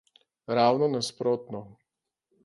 [0.59, 1.59] Ravno nasprotno.